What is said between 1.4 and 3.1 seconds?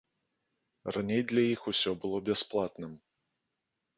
іх усё было бясплатным.